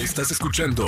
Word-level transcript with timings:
Estás 0.00 0.30
escuchando 0.30 0.86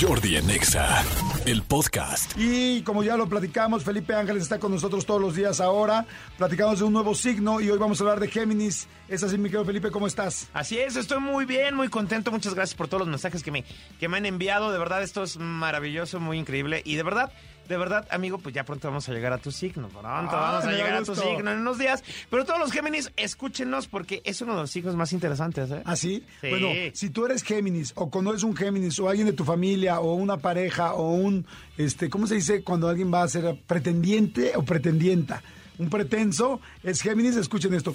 Jordi 0.00 0.36
Anexa, 0.36 1.04
el 1.46 1.64
podcast. 1.64 2.32
Y 2.38 2.82
como 2.82 3.02
ya 3.02 3.16
lo 3.16 3.28
platicamos, 3.28 3.82
Felipe 3.82 4.14
Ángeles 4.14 4.44
está 4.44 4.60
con 4.60 4.70
nosotros 4.70 5.04
todos 5.04 5.20
los 5.20 5.34
días 5.34 5.60
ahora. 5.60 6.06
Platicamos 6.38 6.78
de 6.78 6.84
un 6.84 6.92
nuevo 6.92 7.12
signo 7.16 7.60
y 7.60 7.68
hoy 7.68 7.78
vamos 7.78 8.00
a 8.00 8.04
hablar 8.04 8.20
de 8.20 8.28
Géminis. 8.28 8.86
Es 9.08 9.24
así, 9.24 9.36
mi 9.36 9.48
querido 9.48 9.64
Felipe, 9.64 9.90
¿cómo 9.90 10.06
estás? 10.06 10.48
Así 10.52 10.78
es, 10.78 10.94
estoy 10.94 11.18
muy 11.18 11.44
bien, 11.44 11.74
muy 11.74 11.88
contento. 11.88 12.30
Muchas 12.30 12.54
gracias 12.54 12.76
por 12.76 12.86
todos 12.86 13.00
los 13.00 13.08
mensajes 13.08 13.42
que 13.42 13.50
me, 13.50 13.64
que 13.98 14.08
me 14.08 14.18
han 14.18 14.26
enviado. 14.26 14.70
De 14.70 14.78
verdad, 14.78 15.02
esto 15.02 15.24
es 15.24 15.38
maravilloso, 15.38 16.20
muy 16.20 16.38
increíble. 16.38 16.82
Y 16.84 16.94
de 16.94 17.02
verdad, 17.02 17.32
de 17.68 17.76
verdad, 17.76 18.06
amigo, 18.10 18.38
pues 18.38 18.54
ya 18.54 18.64
pronto 18.64 18.88
vamos 18.88 19.08
a 19.08 19.12
llegar 19.12 19.32
a 19.32 19.38
tu 19.38 19.50
signo. 19.50 19.88
Pronto 19.88 20.02
vamos 20.02 20.64
a 20.64 20.72
llegar 20.72 20.94
a 20.94 21.02
tu 21.02 21.14
signo 21.14 21.50
en 21.50 21.58
unos 21.58 21.78
días. 21.78 22.02
Pero 22.30 22.44
todos 22.44 22.58
los 22.58 22.72
Géminis, 22.72 23.12
escúchenos 23.16 23.88
porque 23.88 24.20
es 24.24 24.40
uno 24.40 24.54
de 24.54 24.62
los 24.62 24.70
signos 24.70 24.96
más 24.96 25.12
interesantes. 25.12 25.70
¿eh? 25.70 25.82
¿Así? 25.84 26.24
Sí. 26.40 26.48
Bueno, 26.48 26.68
si 26.94 27.10
tú 27.10 27.26
eres 27.26 27.42
Géminis 27.42 27.92
o 27.96 28.10
conoces 28.10 28.42
un 28.42 28.56
Géminis 28.56 28.98
o 28.98 29.08
alguien 29.08 29.26
de 29.26 29.32
tu 29.32 29.44
familia 29.44 30.00
o 30.00 30.14
una 30.14 30.38
pareja 30.38 30.94
o 30.94 31.12
un, 31.12 31.46
este, 31.78 32.10
¿cómo 32.10 32.26
se 32.26 32.34
dice 32.34 32.62
cuando 32.62 32.88
alguien 32.88 33.12
va 33.12 33.22
a 33.22 33.28
ser 33.28 33.56
pretendiente 33.66 34.52
o 34.56 34.62
pretendienta? 34.62 35.42
Un 35.78 35.88
pretenso 35.88 36.60
es 36.82 37.00
Géminis, 37.00 37.36
escuchen 37.36 37.74
esto. 37.74 37.94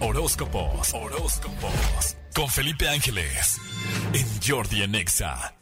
Horóscopos, 0.00 0.94
horóscopos. 0.94 2.16
Con 2.34 2.48
Felipe 2.48 2.88
Ángeles. 2.88 3.60
En 4.12 4.26
Jordi 4.40 4.82
Anexa. 4.82 5.54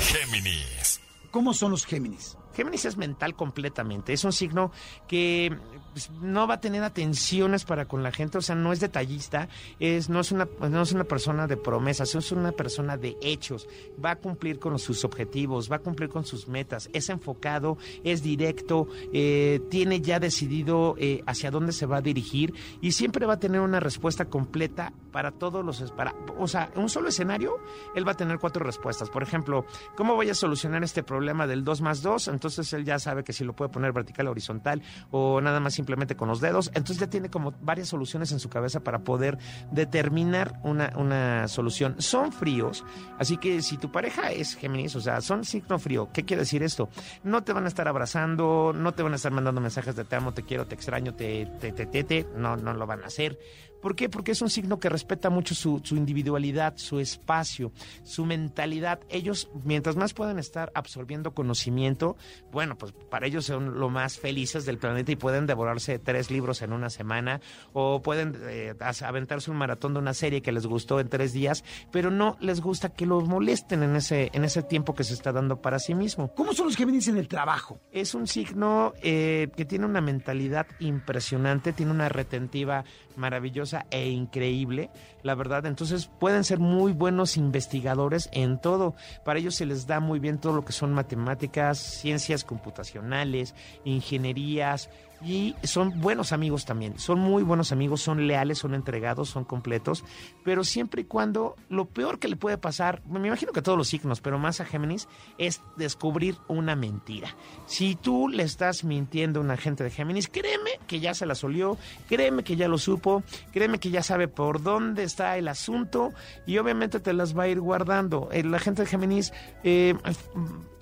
Géminis. 0.00 1.00
¿Cómo 1.30 1.54
son 1.54 1.72
los 1.72 1.84
Géminis? 1.84 2.36
Géminis 2.54 2.84
es 2.84 2.96
mental 2.96 3.34
completamente. 3.34 4.12
Es 4.12 4.24
un 4.24 4.32
signo 4.32 4.72
que 5.06 5.56
pues, 5.92 6.10
no 6.20 6.46
va 6.46 6.54
a 6.54 6.60
tener 6.60 6.82
atenciones 6.82 7.64
para 7.64 7.86
con 7.86 8.02
la 8.02 8.12
gente, 8.12 8.38
o 8.38 8.42
sea, 8.42 8.54
no 8.54 8.72
es 8.72 8.80
detallista, 8.80 9.48
es, 9.78 10.08
no, 10.08 10.20
es 10.20 10.32
una, 10.32 10.48
no 10.60 10.82
es 10.82 10.92
una 10.92 11.04
persona 11.04 11.46
de 11.46 11.56
promesas, 11.56 12.14
es 12.14 12.32
una 12.32 12.52
persona 12.52 12.96
de 12.96 13.16
hechos. 13.20 13.68
Va 14.02 14.12
a 14.12 14.16
cumplir 14.16 14.58
con 14.58 14.78
sus 14.78 15.04
objetivos, 15.04 15.70
va 15.70 15.76
a 15.76 15.80
cumplir 15.80 16.08
con 16.08 16.24
sus 16.24 16.48
metas, 16.48 16.90
es 16.92 17.08
enfocado, 17.08 17.78
es 18.04 18.22
directo, 18.22 18.88
eh, 19.12 19.60
tiene 19.70 20.00
ya 20.00 20.20
decidido 20.20 20.94
eh, 20.98 21.22
hacia 21.26 21.50
dónde 21.50 21.72
se 21.72 21.86
va 21.86 21.98
a 21.98 22.02
dirigir 22.02 22.54
y 22.80 22.92
siempre 22.92 23.26
va 23.26 23.34
a 23.34 23.40
tener 23.40 23.60
una 23.60 23.80
respuesta 23.80 24.26
completa 24.26 24.92
para 25.12 25.32
todos 25.32 25.64
los... 25.64 25.90
Para, 25.92 26.14
o 26.38 26.46
sea, 26.46 26.70
en 26.74 26.82
un 26.82 26.88
solo 26.88 27.08
escenario, 27.08 27.58
él 27.94 28.06
va 28.06 28.12
a 28.12 28.16
tener 28.16 28.38
cuatro 28.38 28.64
respuestas. 28.64 29.10
Por 29.10 29.22
ejemplo, 29.22 29.64
¿cómo 29.96 30.14
voy 30.14 30.30
a 30.30 30.34
solucionar 30.34 30.82
este 30.84 31.02
problema 31.02 31.46
del 31.46 31.64
2 31.64 31.80
más 31.80 32.02
2? 32.02 32.28
Entonces 32.40 32.72
él 32.72 32.86
ya 32.86 32.98
sabe 32.98 33.22
que 33.22 33.34
si 33.34 33.44
lo 33.44 33.54
puede 33.54 33.70
poner 33.70 33.92
vertical 33.92 34.26
o 34.26 34.30
horizontal 34.30 34.80
o 35.10 35.42
nada 35.42 35.60
más 35.60 35.74
simplemente 35.74 36.16
con 36.16 36.26
los 36.26 36.40
dedos. 36.40 36.68
Entonces 36.68 36.98
ya 36.98 37.10
tiene 37.10 37.28
como 37.28 37.52
varias 37.60 37.88
soluciones 37.88 38.32
en 38.32 38.40
su 38.40 38.48
cabeza 38.48 38.80
para 38.80 39.00
poder 39.00 39.36
determinar 39.70 40.58
una, 40.62 40.90
una 40.96 41.48
solución. 41.48 41.96
Son 41.98 42.32
fríos, 42.32 42.82
así 43.18 43.36
que 43.36 43.60
si 43.60 43.76
tu 43.76 43.92
pareja 43.92 44.32
es 44.32 44.54
Géminis, 44.54 44.96
o 44.96 45.02
sea, 45.02 45.20
son 45.20 45.44
signo 45.44 45.78
frío, 45.78 46.08
¿qué 46.14 46.24
quiere 46.24 46.42
decir 46.42 46.62
esto? 46.62 46.88
No 47.24 47.42
te 47.44 47.52
van 47.52 47.66
a 47.66 47.68
estar 47.68 47.86
abrazando, 47.88 48.72
no 48.74 48.92
te 48.92 49.02
van 49.02 49.12
a 49.12 49.16
estar 49.16 49.32
mandando 49.32 49.60
mensajes 49.60 49.94
de 49.94 50.04
te 50.04 50.16
amo, 50.16 50.32
te 50.32 50.42
quiero, 50.42 50.66
te 50.66 50.74
extraño, 50.74 51.14
te, 51.14 51.44
te, 51.60 51.72
te, 51.72 51.84
te, 51.84 52.04
te. 52.04 52.26
no, 52.36 52.56
no 52.56 52.72
lo 52.72 52.86
van 52.86 53.02
a 53.02 53.08
hacer. 53.08 53.38
¿Por 53.80 53.96
qué? 53.96 54.08
Porque 54.08 54.32
es 54.32 54.42
un 54.42 54.50
signo 54.50 54.78
que 54.78 54.88
respeta 54.88 55.30
mucho 55.30 55.54
su, 55.54 55.80
su, 55.84 55.96
individualidad, 55.96 56.74
su 56.76 57.00
espacio, 57.00 57.72
su 58.02 58.24
mentalidad. 58.26 59.00
Ellos, 59.08 59.48
mientras 59.64 59.96
más 59.96 60.14
puedan 60.14 60.38
estar 60.38 60.70
absorbiendo 60.74 61.32
conocimiento, 61.32 62.16
bueno, 62.52 62.76
pues 62.76 62.92
para 63.10 63.26
ellos 63.26 63.46
son 63.46 63.78
lo 63.78 63.88
más 63.88 64.18
felices 64.18 64.66
del 64.66 64.78
planeta 64.78 65.12
y 65.12 65.16
pueden 65.16 65.46
devorarse 65.46 65.98
tres 65.98 66.30
libros 66.30 66.62
en 66.62 66.72
una 66.72 66.90
semana 66.90 67.40
o 67.72 68.02
pueden 68.02 68.36
eh, 68.42 68.74
aventarse 69.02 69.50
un 69.50 69.56
maratón 69.56 69.94
de 69.94 70.00
una 70.00 70.14
serie 70.14 70.42
que 70.42 70.52
les 70.52 70.66
gustó 70.66 71.00
en 71.00 71.08
tres 71.08 71.32
días, 71.32 71.64
pero 71.90 72.10
no 72.10 72.36
les 72.40 72.60
gusta 72.60 72.90
que 72.90 73.06
los 73.06 73.28
molesten 73.28 73.82
en 73.82 73.96
ese, 73.96 74.30
en 74.32 74.44
ese 74.44 74.62
tiempo 74.62 74.94
que 74.94 75.04
se 75.04 75.14
está 75.14 75.32
dando 75.32 75.60
para 75.60 75.78
sí 75.78 75.94
mismo. 75.94 76.32
¿Cómo 76.34 76.52
son 76.52 76.66
los 76.66 76.76
Géminis 76.76 77.08
en 77.08 77.16
el 77.16 77.28
trabajo? 77.28 77.80
Es 77.92 78.14
un 78.14 78.26
signo 78.26 78.92
eh, 79.02 79.48
que 79.56 79.64
tiene 79.64 79.86
una 79.86 80.00
mentalidad 80.00 80.66
impresionante, 80.78 81.72
tiene 81.72 81.92
una 81.92 82.08
retentiva 82.08 82.84
maravillosa 83.16 83.86
e 83.90 84.10
increíble, 84.10 84.90
la 85.22 85.34
verdad. 85.34 85.66
Entonces 85.66 86.10
pueden 86.18 86.44
ser 86.44 86.58
muy 86.58 86.92
buenos 86.92 87.36
investigadores 87.36 88.28
en 88.32 88.60
todo. 88.60 88.94
Para 89.24 89.38
ellos 89.38 89.54
se 89.54 89.66
les 89.66 89.86
da 89.86 90.00
muy 90.00 90.18
bien 90.18 90.38
todo 90.38 90.54
lo 90.54 90.64
que 90.64 90.72
son 90.72 90.92
matemáticas, 90.92 91.78
ciencias 91.78 92.44
computacionales, 92.44 93.54
ingenierías. 93.84 94.90
Y 95.22 95.54
son 95.64 96.00
buenos 96.00 96.32
amigos 96.32 96.64
también, 96.64 96.98
son 96.98 97.18
muy 97.18 97.42
buenos 97.42 97.72
amigos, 97.72 98.00
son 98.00 98.26
leales, 98.26 98.58
son 98.58 98.74
entregados, 98.74 99.28
son 99.28 99.44
completos, 99.44 100.02
pero 100.44 100.64
siempre 100.64 101.02
y 101.02 101.04
cuando 101.04 101.56
lo 101.68 101.84
peor 101.84 102.18
que 102.18 102.28
le 102.28 102.36
puede 102.36 102.56
pasar, 102.56 103.02
me 103.06 103.26
imagino 103.26 103.52
que 103.52 103.60
a 103.60 103.62
todos 103.62 103.76
los 103.76 103.88
signos, 103.88 104.22
pero 104.22 104.38
más 104.38 104.62
a 104.62 104.64
Géminis, 104.64 105.08
es 105.36 105.60
descubrir 105.76 106.36
una 106.48 106.74
mentira. 106.74 107.36
Si 107.66 107.96
tú 107.96 108.28
le 108.28 108.44
estás 108.44 108.82
mintiendo 108.82 109.40
a 109.40 109.42
un 109.42 109.50
agente 109.50 109.84
de 109.84 109.90
Géminis, 109.90 110.28
créeme 110.28 110.80
que 110.86 111.00
ya 111.00 111.12
se 111.12 111.26
la 111.26 111.34
solió, 111.34 111.76
créeme 112.08 112.42
que 112.42 112.56
ya 112.56 112.68
lo 112.68 112.78
supo, 112.78 113.22
créeme 113.52 113.78
que 113.78 113.90
ya 113.90 114.02
sabe 114.02 114.26
por 114.26 114.62
dónde 114.62 115.02
está 115.10 115.36
el 115.36 115.48
asunto 115.48 116.12
y 116.46 116.58
obviamente 116.58 117.00
te 117.00 117.12
las 117.12 117.36
va 117.36 117.44
a 117.44 117.48
ir 117.48 117.60
guardando. 117.60 118.28
El 118.32 118.54
agente 118.54 118.82
de 118.82 118.88
Géminis... 118.88 119.32
Eh, 119.62 119.94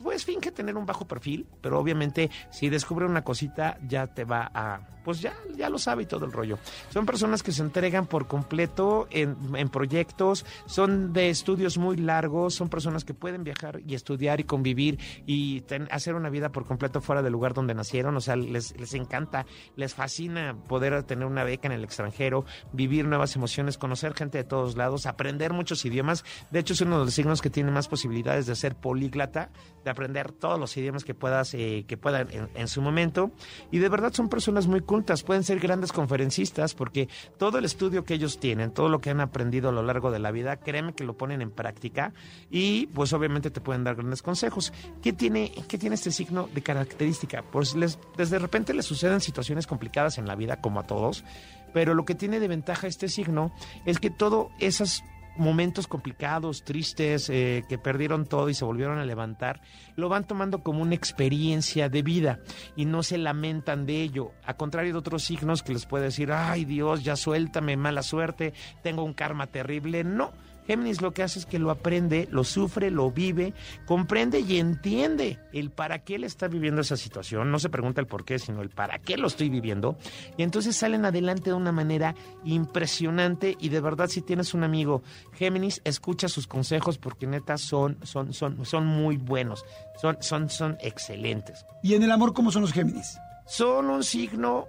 pues 0.03 0.25
finge 0.25 0.53
tener 0.53 0.77
un 0.77 0.87
bajo 0.87 1.07
perfil, 1.07 1.47
pero 1.61 1.79
obviamente 1.79 2.31
si 2.51 2.69
descubre 2.69 3.07
una 3.07 3.23
cosita 3.23 3.79
ya 3.87 4.07
te 4.07 4.25
va 4.25 4.51
a, 4.55 4.81
pues 5.05 5.21
ya, 5.21 5.35
ya 5.57 5.71
lo 5.71 5.79
sabe 5.79 6.03
y 6.03 6.07
todo 6.07 6.25
el 6.25 6.33
rollo. 6.33 6.59
Son 6.91 7.07
personas 7.07 7.43
que 7.43 7.53
se 7.53 7.63
entregan 7.63 8.07
por 8.07 8.27
completo 8.27 9.09
en, 9.11 9.37
en 9.55 9.69
proyectos, 9.69 10.45
son 10.67 11.13
de 11.13 11.31
estudios 11.31 11.79
muy 11.79 11.97
largos, 11.97 12.55
son 12.55 12.69
personas 12.69 13.05
que 13.05 13.15
pueden 13.15 13.45
viajar 13.45 13.81
y 13.87 13.95
estudiar 13.95 14.41
y 14.41 14.45
convivir 14.45 14.99
y 15.27 15.63
ten, 15.63 15.89
hacer 15.91 16.15
una 16.15 16.31
vida 16.31 16.51
por 16.51 16.67
completo 16.67 17.01
fuera 17.01 17.23
del 17.23 17.33
lugar 17.33 17.55
donde 17.55 17.75
nacieron, 17.75 18.17
o 18.17 18.21
sea, 18.21 18.37
les, 18.37 18.79
les 18.79 18.95
encanta, 18.95 19.47
les 19.77 19.95
fascina 19.95 20.57
poder 20.69 21.03
tener 21.05 21.27
una 21.27 21.45
beca 21.45 21.69
en 21.69 21.73
el 21.73 21.85
extranjero, 21.85 22.45
vivir 22.73 23.07
nuevas 23.07 23.35
emociones, 23.37 23.79
conocer 23.79 24.15
gente 24.15 24.39
de 24.39 24.45
todos 24.45 24.77
lados, 24.77 25.07
aprender 25.07 25.53
muchos 25.53 25.85
idiomas. 25.85 26.25
De 26.51 26.59
hecho, 26.59 26.75
es 26.75 26.81
uno 26.81 26.99
de 26.99 27.07
los 27.07 27.15
signos 27.15 27.41
que 27.41 27.51
tiene 27.51 27.71
más 27.71 27.89
posibilidades 27.89 28.47
de 28.47 28.55
ser 28.55 28.77
políglata, 28.77 29.51
de 29.89 29.93
aprender 29.93 30.33
todos 30.33 30.61
los 30.61 30.77
idiomas 30.77 31.03
que 31.03 31.15
puedas, 31.15 31.55
eh, 31.55 31.85
que 31.89 31.97
puedan 31.97 32.29
en, 32.55 32.69
su 32.69 32.83
momento. 32.83 33.31
Y 33.71 33.79
de 33.79 33.89
verdad 33.89 34.13
son 34.13 34.29
personas 34.29 34.67
muy 34.67 34.83
cultas, 34.83 35.23
pueden 35.23 35.45
ser 35.45 35.61
grandes 35.61 35.93
conferencistas 35.93 36.75
porque 36.75 37.09
todo 37.39 37.57
el 37.57 37.65
estudio 37.65 38.05
que 38.05 38.13
ellos 38.13 38.39
tienen, 38.39 38.71
todo 38.71 38.91
lo 38.91 39.01
que 39.01 39.09
han 39.09 39.21
aprendido 39.21 39.71
a 39.71 39.73
lo 39.73 39.83
largo 39.83 40.11
de 40.11 40.19
la 40.19 40.31
vida, 40.31 40.57
créeme 40.57 40.93
que 40.93 41.05
lo 41.05 41.17
ponen 41.17 41.41
en 41.41 41.51
práctica 41.51 42.13
y 42.51 42.87
pues 42.89 43.15
obviamente 43.15 43.51
te 43.51 43.63
pueden 43.63 43.83
dar 43.83 43.97
grandes 43.97 44.21
consejos. 44.21 44.75
¿Qué 45.03 45.15
tiene, 45.15 45.53
qué 45.67 45.79
tiene 45.79 45.95
este 45.95 46.11
signo 46.11 46.51
de 46.53 46.63
característica? 46.63 47.43
Pues 47.43 47.75
les, 47.75 47.99
desde 48.19 48.39
repente 48.39 48.75
les 48.75 48.85
suceden 48.85 49.23
situaciones 49.23 49.67
complicadas 49.67 50.19
en 50.19 50.27
la 50.27 50.35
vida, 50.35 50.61
como 50.61 50.81
a 50.81 50.87
todos, 50.87 51.25
pero 51.73 51.95
lo 51.95 52.05
que 52.05 52.15
tiene 52.15 52.41
de 52.41 52.49
ventaja 52.49 52.87
este 52.87 53.09
signo 53.09 53.53
es 53.87 53.99
que 53.99 54.11
todo 54.11 54.51
esas 54.59 55.03
momentos 55.39 55.87
complicados, 55.87 56.65
tristes, 56.65 57.31
eh, 57.31 57.65
que 57.69 57.79
perdieron 57.79 58.27
todo 58.27 58.49
y 58.49 58.55
se 58.55 58.65
volvieron 58.65 58.99
a 58.99 59.05
levantar, 59.05 59.61
lo 59.97 60.09
van 60.09 60.27
tomando 60.27 60.63
como 60.63 60.83
una 60.83 60.95
experiencia 60.95 61.89
de 61.89 62.03
vida 62.03 62.41
y 62.77 62.85
no 62.85 63.03
se 63.03 63.19
lamentan 63.19 63.87
de 63.87 64.03
ello. 64.03 64.33
A 64.45 64.55
contrario 64.55 64.93
de 64.93 64.99
otros 64.99 65.25
signos 65.25 65.63
que 65.63 65.73
les 65.73 65.87
puede 65.87 66.05
decir, 66.05 66.33
ay 66.33 66.65
Dios, 66.65 67.05
ya 67.05 67.17
suéltame, 67.17 67.77
mala 67.77 68.03
suerte, 68.03 68.53
tengo 68.83 69.03
un 69.05 69.15
karma 69.15 69.47
terrible. 69.47 70.05
No. 70.05 70.33
Géminis 70.69 71.01
lo 71.01 71.15
que 71.15 71.23
hace 71.23 71.39
es 71.39 71.47
que 71.47 71.59
lo 71.59 71.71
aprende, 71.71 72.29
lo 72.31 72.45
sufre, 72.45 72.91
lo 72.91 73.11
vive, 73.11 73.55
comprende 73.87 74.41
y 74.41 74.59
entiende 74.59 75.39
el 75.55 75.71
para 75.71 76.01
qué 76.01 76.19
le 76.19 76.27
está 76.27 76.47
viviendo 76.47 76.83
esa 76.83 76.99
situación. 76.99 77.51
No 77.51 77.59
se 77.59 77.71
pregunta 77.71 78.03
el 78.03 78.07
por 78.07 78.27
qué, 78.27 78.39
sino 78.39 78.61
el 78.61 78.69
para 78.69 78.99
qué 78.99 79.17
lo 79.17 79.29
estoy 79.29 79.49
viviendo. 79.49 79.97
Y 80.37 80.43
entonces 80.43 80.77
salen 80.77 81.07
adelante 81.07 81.49
de 81.49 81.57
una 81.57 81.73
manera 81.73 82.15
impresionante. 82.45 83.57
Y 83.59 83.71
de 83.71 83.81
verdad, 83.81 84.09
si 84.09 84.21
tienes 84.21 84.53
un 84.53 84.63
amigo 84.63 85.03
Géminis, 85.33 85.81
escucha 85.85 86.29
sus 86.29 86.47
consejos 86.47 86.99
porque 86.99 87.27
neta 87.27 87.57
son, 87.57 87.97
son, 88.03 88.35
son, 88.35 88.67
son 88.67 88.85
muy 88.85 89.17
buenos. 89.17 89.65
Son, 89.99 90.19
son, 90.21 90.51
son 90.51 90.77
excelentes. 90.83 91.65
¿Y 91.83 91.95
en 91.95 92.03
el 92.03 92.13
amor 92.13 92.35
cómo 92.35 92.53
son 92.53 92.61
los 92.61 92.75
Géminis? 92.75 93.17
Son 93.47 93.87
un 93.89 94.05
signo 94.05 94.67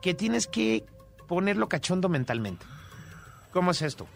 que 0.00 0.14
tienes 0.14 0.46
que 0.46 0.84
ponerlo 1.26 1.68
cachondo 1.68 2.08
mentalmente. 2.08 2.64
¿Cómo 3.50 3.72
es 3.72 3.82
esto? 3.82 4.06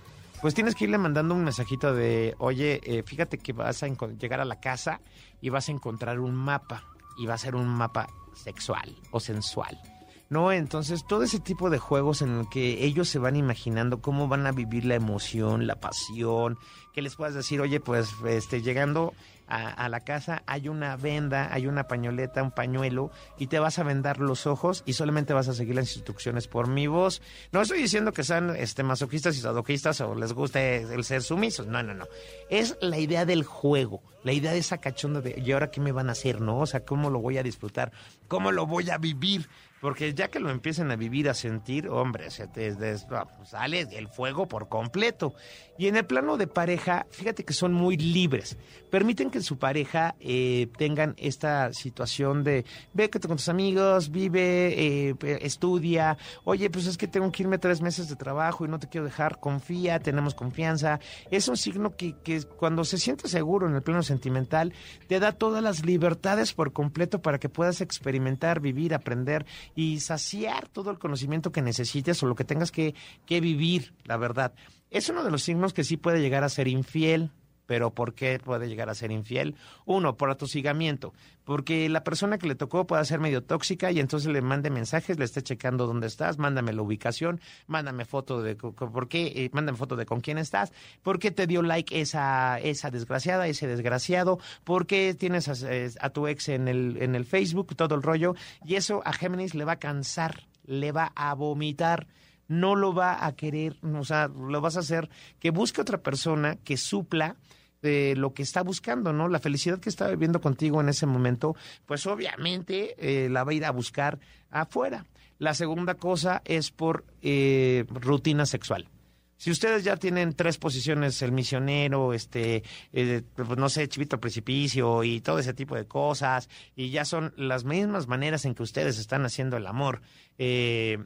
Pues 0.44 0.52
tienes 0.52 0.74
que 0.74 0.84
irle 0.84 0.98
mandando 0.98 1.34
un 1.34 1.42
mensajito 1.42 1.94
de, 1.94 2.34
oye, 2.36 2.78
eh, 2.84 3.02
fíjate 3.02 3.38
que 3.38 3.54
vas 3.54 3.82
a 3.82 3.86
llegar 3.88 4.42
a 4.42 4.44
la 4.44 4.60
casa 4.60 5.00
y 5.40 5.48
vas 5.48 5.70
a 5.70 5.72
encontrar 5.72 6.20
un 6.20 6.34
mapa 6.34 6.84
y 7.16 7.24
va 7.24 7.32
a 7.32 7.38
ser 7.38 7.54
un 7.54 7.66
mapa 7.66 8.08
sexual 8.34 8.94
o 9.10 9.20
sensual. 9.20 9.80
¿no? 10.28 10.52
Entonces, 10.52 11.06
todo 11.06 11.22
ese 11.22 11.40
tipo 11.40 11.70
de 11.70 11.78
juegos 11.78 12.20
en 12.20 12.40
el 12.40 12.48
que 12.50 12.84
ellos 12.84 13.08
se 13.08 13.18
van 13.18 13.36
imaginando 13.36 14.02
cómo 14.02 14.28
van 14.28 14.46
a 14.46 14.52
vivir 14.52 14.84
la 14.84 14.96
emoción, 14.96 15.66
la 15.66 15.76
pasión, 15.76 16.58
que 16.92 17.00
les 17.00 17.16
puedas 17.16 17.32
decir, 17.32 17.62
oye, 17.62 17.80
pues, 17.80 18.12
este, 18.26 18.60
llegando 18.60 19.14
a, 19.46 19.88
la 19.88 20.00
casa 20.00 20.42
hay 20.46 20.68
una 20.68 20.96
venda, 20.96 21.52
hay 21.52 21.66
una 21.66 21.86
pañoleta, 21.86 22.42
un 22.42 22.50
pañuelo, 22.50 23.10
y 23.38 23.48
te 23.48 23.58
vas 23.58 23.78
a 23.78 23.82
vendar 23.82 24.18
los 24.18 24.46
ojos 24.46 24.82
y 24.86 24.94
solamente 24.94 25.34
vas 25.34 25.48
a 25.48 25.54
seguir 25.54 25.74
las 25.74 25.94
instrucciones 25.94 26.48
por 26.48 26.68
mi 26.68 26.86
voz. 26.86 27.20
No 27.52 27.60
estoy 27.60 27.80
diciendo 27.80 28.12
que 28.12 28.24
sean 28.24 28.54
este, 28.56 28.82
masoquistas 28.82 29.36
y 29.36 29.40
sadoquistas 29.40 30.00
o 30.00 30.14
les 30.14 30.32
guste 30.32 30.82
el 30.82 31.04
ser 31.04 31.22
sumisos, 31.22 31.66
no, 31.66 31.82
no, 31.82 31.94
no. 31.94 32.06
Es 32.48 32.76
la 32.80 32.98
idea 32.98 33.24
del 33.24 33.44
juego, 33.44 34.02
la 34.22 34.32
idea 34.32 34.52
de 34.52 34.58
esa 34.58 34.78
cachonda 34.78 35.20
de, 35.20 35.40
¿y 35.44 35.52
ahora 35.52 35.70
qué 35.70 35.80
me 35.80 35.92
van 35.92 36.08
a 36.08 36.12
hacer, 36.12 36.40
no? 36.40 36.60
O 36.60 36.66
sea, 36.66 36.84
¿cómo 36.84 37.10
lo 37.10 37.20
voy 37.20 37.38
a 37.38 37.42
disfrutar? 37.42 37.92
¿Cómo 38.28 38.52
lo 38.52 38.66
voy 38.66 38.90
a 38.90 38.98
vivir? 38.98 39.48
Porque 39.84 40.14
ya 40.14 40.28
que 40.28 40.40
lo 40.40 40.48
empiecen 40.48 40.90
a 40.90 40.96
vivir, 40.96 41.28
a 41.28 41.34
sentir, 41.34 41.90
hombre, 41.90 42.30
se 42.30 42.48
te 42.48 42.74
ah, 43.10 43.26
pues 43.36 43.50
sale 43.50 43.80
el 43.92 44.08
fuego 44.08 44.48
por 44.48 44.70
completo. 44.70 45.34
Y 45.76 45.88
en 45.88 45.96
el 45.96 46.06
plano 46.06 46.38
de 46.38 46.46
pareja, 46.46 47.06
fíjate 47.10 47.44
que 47.44 47.52
son 47.52 47.74
muy 47.74 47.98
libres. 47.98 48.56
Permiten 48.90 49.30
que 49.34 49.42
su 49.42 49.58
pareja 49.58 50.14
eh, 50.20 50.68
tengan 50.78 51.16
esta 51.18 51.72
situación 51.72 52.44
de, 52.44 52.64
ve 52.92 53.10
que 53.10 53.18
con 53.18 53.36
tus 53.36 53.48
amigos, 53.48 54.12
vive, 54.12 55.08
eh, 55.08 55.16
estudia. 55.40 56.16
Oye, 56.44 56.70
pues 56.70 56.86
es 56.86 56.96
que 56.96 57.08
tengo 57.08 57.32
que 57.32 57.42
irme 57.42 57.58
tres 57.58 57.82
meses 57.82 58.08
de 58.08 58.14
trabajo 58.14 58.64
y 58.64 58.68
no 58.68 58.78
te 58.78 58.88
quiero 58.88 59.04
dejar. 59.04 59.40
Confía, 59.40 59.98
tenemos 59.98 60.36
confianza. 60.36 61.00
Es 61.32 61.48
un 61.48 61.56
signo 61.56 61.96
que, 61.96 62.14
que 62.22 62.44
cuando 62.44 62.84
se 62.84 62.96
siente 62.96 63.26
seguro 63.26 63.66
en 63.66 63.74
el 63.74 63.82
plano 63.82 64.04
sentimental, 64.04 64.72
te 65.08 65.18
da 65.18 65.32
todas 65.32 65.64
las 65.64 65.84
libertades 65.84 66.52
por 66.52 66.72
completo 66.72 67.20
para 67.20 67.40
que 67.40 67.48
puedas 67.48 67.80
experimentar, 67.80 68.60
vivir, 68.60 68.94
aprender 68.94 69.46
y 69.74 69.98
saciar 69.98 70.68
todo 70.68 70.92
el 70.92 71.00
conocimiento 71.00 71.50
que 71.50 71.60
necesites 71.60 72.22
o 72.22 72.26
lo 72.26 72.36
que 72.36 72.44
tengas 72.44 72.70
que, 72.70 72.94
que 73.26 73.40
vivir, 73.40 73.94
la 74.04 74.16
verdad. 74.16 74.54
Es 74.92 75.08
uno 75.08 75.24
de 75.24 75.32
los 75.32 75.42
signos 75.42 75.72
que 75.72 75.82
sí 75.82 75.96
puede 75.96 76.20
llegar 76.20 76.44
a 76.44 76.48
ser 76.48 76.68
infiel, 76.68 77.32
pero 77.66 77.94
¿por 77.94 78.14
qué 78.14 78.38
puede 78.38 78.68
llegar 78.68 78.88
a 78.90 78.94
ser 78.94 79.10
infiel? 79.10 79.56
Uno, 79.84 80.16
por 80.16 80.30
atosigamiento, 80.30 81.12
porque 81.44 81.88
la 81.88 82.04
persona 82.04 82.38
que 82.38 82.46
le 82.46 82.54
tocó 82.54 82.86
puede 82.86 83.04
ser 83.04 83.20
medio 83.20 83.42
tóxica 83.42 83.90
y 83.90 84.00
entonces 84.00 84.32
le 84.32 84.42
mande 84.42 84.70
mensajes, 84.70 85.18
le 85.18 85.24
esté 85.24 85.42
checando 85.42 85.86
dónde 85.86 86.06
estás, 86.06 86.38
mándame 86.38 86.72
la 86.72 86.82
ubicación, 86.82 87.40
mándame 87.66 88.04
foto 88.04 88.42
de 88.42 88.56
por 88.56 89.08
qué, 89.08 89.26
eh, 89.26 89.50
mándame 89.52 89.78
foto 89.78 89.96
de 89.96 90.06
con 90.06 90.20
quién 90.20 90.38
estás, 90.38 90.72
por 91.02 91.18
qué 91.18 91.30
te 91.30 91.46
dio 91.46 91.62
like 91.62 92.00
esa 92.00 92.58
esa 92.60 92.90
desgraciada, 92.90 93.46
ese 93.46 93.66
desgraciado, 93.66 94.38
por 94.64 94.86
qué 94.86 95.14
tienes 95.14 95.48
a, 95.48 95.72
eh, 95.72 95.90
a 96.00 96.10
tu 96.10 96.26
ex 96.26 96.48
en 96.48 96.68
el 96.68 96.98
en 97.00 97.14
el 97.14 97.24
Facebook, 97.24 97.76
todo 97.76 97.94
el 97.94 98.02
rollo. 98.02 98.34
Y 98.64 98.76
eso 98.76 99.02
a 99.04 99.12
Géminis 99.12 99.54
le 99.54 99.64
va 99.64 99.72
a 99.72 99.78
cansar, 99.78 100.46
le 100.66 100.92
va 100.92 101.12
a 101.14 101.34
vomitar 101.34 102.06
no 102.48 102.76
lo 102.76 102.94
va 102.94 103.24
a 103.26 103.34
querer, 103.34 103.76
o 103.82 104.04
sea, 104.04 104.28
lo 104.28 104.60
vas 104.60 104.76
a 104.76 104.80
hacer 104.80 105.08
que 105.38 105.50
busque 105.50 105.80
otra 105.80 105.98
persona 105.98 106.56
que 106.56 106.76
supla 106.76 107.36
de 107.82 108.16
lo 108.16 108.32
que 108.32 108.42
está 108.42 108.62
buscando, 108.62 109.12
¿no? 109.12 109.28
La 109.28 109.40
felicidad 109.40 109.78
que 109.78 109.90
está 109.90 110.08
viviendo 110.08 110.40
contigo 110.40 110.80
en 110.80 110.88
ese 110.88 111.04
momento, 111.04 111.54
pues 111.84 112.06
obviamente 112.06 112.94
eh, 112.98 113.28
la 113.28 113.44
va 113.44 113.52
a 113.52 113.54
ir 113.54 113.64
a 113.64 113.70
buscar 113.70 114.18
afuera. 114.50 115.04
La 115.38 115.52
segunda 115.52 115.94
cosa 115.94 116.40
es 116.46 116.70
por 116.70 117.04
eh, 117.20 117.84
rutina 117.90 118.46
sexual. 118.46 118.88
Si 119.36 119.50
ustedes 119.50 119.84
ya 119.84 119.96
tienen 119.96 120.32
tres 120.32 120.56
posiciones, 120.56 121.20
el 121.20 121.32
misionero, 121.32 122.14
este, 122.14 122.62
eh, 122.92 123.22
no 123.58 123.68
sé, 123.68 123.88
chivito 123.88 124.16
al 124.16 124.20
precipicio 124.20 125.04
y 125.04 125.20
todo 125.20 125.38
ese 125.38 125.52
tipo 125.52 125.74
de 125.74 125.86
cosas, 125.86 126.48
y 126.74 126.88
ya 126.88 127.04
son 127.04 127.34
las 127.36 127.64
mismas 127.64 128.06
maneras 128.06 128.46
en 128.46 128.54
que 128.54 128.62
ustedes 128.62 128.98
están 128.98 129.26
haciendo 129.26 129.58
el 129.58 129.66
amor, 129.66 130.00
eh, 130.38 130.98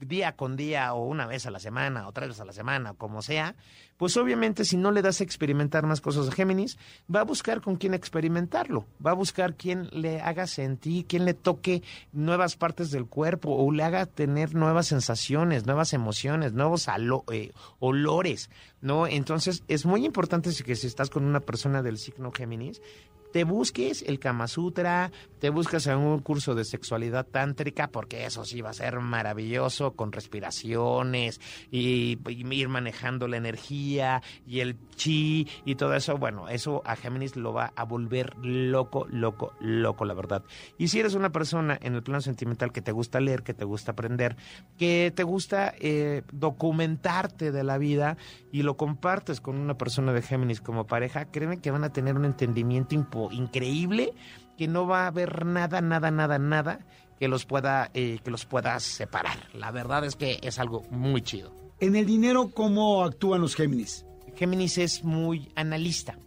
día 0.00 0.36
con 0.36 0.56
día 0.56 0.94
o 0.94 1.04
una 1.06 1.26
vez 1.26 1.46
a 1.46 1.50
la 1.50 1.58
semana 1.58 2.06
o 2.08 2.12
tres 2.12 2.28
veces 2.28 2.40
a 2.40 2.44
la 2.44 2.52
semana, 2.52 2.94
como 2.94 3.22
sea, 3.22 3.54
pues 3.96 4.16
obviamente 4.16 4.64
si 4.64 4.76
no 4.76 4.90
le 4.90 5.02
das 5.02 5.20
a 5.20 5.24
experimentar 5.24 5.86
más 5.86 6.00
cosas 6.00 6.28
a 6.28 6.32
Géminis, 6.32 6.78
va 7.12 7.20
a 7.20 7.24
buscar 7.24 7.60
con 7.60 7.76
quién 7.76 7.94
experimentarlo, 7.94 8.86
va 9.04 9.12
a 9.12 9.14
buscar 9.14 9.54
quién 9.54 9.88
le 9.92 10.20
haga 10.20 10.46
sentir, 10.46 11.06
quién 11.06 11.24
le 11.24 11.34
toque 11.34 11.82
nuevas 12.12 12.56
partes 12.56 12.90
del 12.90 13.06
cuerpo 13.06 13.54
o 13.54 13.70
le 13.72 13.82
haga 13.82 14.06
tener 14.06 14.54
nuevas 14.54 14.88
sensaciones, 14.88 15.66
nuevas 15.66 15.92
emociones, 15.92 16.52
nuevos 16.52 16.88
eh, 17.32 17.52
olores, 17.78 18.50
¿no? 18.80 19.06
Entonces 19.06 19.62
es 19.68 19.86
muy 19.86 20.04
importante 20.04 20.50
que 20.64 20.76
si 20.76 20.86
estás 20.86 21.10
con 21.10 21.24
una 21.24 21.40
persona 21.40 21.82
del 21.82 21.98
signo 21.98 22.32
Géminis, 22.32 22.80
te 23.34 23.42
busques 23.42 24.04
el 24.06 24.20
Kama 24.20 24.46
Sutra, 24.46 25.10
te 25.40 25.50
buscas 25.50 25.88
un 25.88 26.20
curso 26.20 26.54
de 26.54 26.64
sexualidad 26.64 27.26
tántrica, 27.26 27.88
porque 27.88 28.26
eso 28.26 28.44
sí 28.44 28.60
va 28.60 28.70
a 28.70 28.74
ser 28.74 29.00
maravilloso, 29.00 29.94
con 29.94 30.12
respiraciones 30.12 31.40
y, 31.68 32.16
ir 32.28 32.68
manejando 32.68 33.26
la 33.26 33.36
energía 33.36 34.22
y 34.46 34.60
el 34.60 34.76
chi 34.94 35.48
y 35.64 35.74
todo 35.74 35.94
eso. 35.94 36.16
Bueno, 36.16 36.48
eso 36.48 36.80
a 36.84 36.94
Géminis 36.94 37.34
lo 37.34 37.52
va 37.52 37.72
a 37.74 37.82
volver 37.82 38.36
loco, 38.36 39.08
loco, 39.10 39.52
loco, 39.58 40.04
la 40.04 40.14
verdad. 40.14 40.44
Y 40.78 40.86
si 40.86 41.00
eres 41.00 41.14
una 41.14 41.32
persona 41.32 41.76
en 41.82 41.96
el 41.96 42.04
plano 42.04 42.20
sentimental 42.20 42.70
que 42.70 42.82
te 42.82 42.92
gusta 42.92 43.18
leer, 43.18 43.42
que 43.42 43.52
te 43.52 43.64
gusta 43.64 43.90
aprender, 43.90 44.36
que 44.78 45.12
te 45.12 45.24
gusta 45.24 45.74
eh, 45.80 46.22
documentarte 46.30 47.50
de 47.50 47.64
la 47.64 47.78
vida 47.78 48.16
y 48.52 48.62
lo 48.62 48.76
compartes 48.76 49.40
con 49.40 49.58
una 49.58 49.76
persona 49.76 50.12
de 50.12 50.22
Géminis 50.22 50.60
como 50.60 50.86
pareja, 50.86 51.24
créeme 51.24 51.60
que 51.60 51.72
van 51.72 51.82
a 51.82 51.92
tener 51.92 52.14
un 52.14 52.26
entendimiento 52.26 52.94
importante 52.94 53.23
increíble 53.32 54.12
que 54.56 54.68
no 54.68 54.86
va 54.86 55.04
a 55.04 55.06
haber 55.08 55.44
nada, 55.44 55.80
nada, 55.80 56.10
nada, 56.10 56.38
nada 56.38 56.80
que 57.18 57.28
los 57.28 57.44
pueda, 57.44 57.90
eh, 57.94 58.18
que 58.24 58.30
los 58.30 58.44
pueda 58.44 58.78
separar. 58.80 59.48
La 59.54 59.70
verdad 59.70 60.04
es 60.04 60.16
que 60.16 60.38
es 60.42 60.58
algo 60.58 60.82
muy 60.90 61.22
chido. 61.22 61.54
En 61.80 61.96
el 61.96 62.06
dinero, 62.06 62.50
¿cómo 62.50 63.04
actúan 63.04 63.40
los 63.40 63.56
Géminis? 63.56 64.06
Géminis 64.36 64.78
es 64.78 65.04
muy 65.04 65.52
analista 65.54 66.18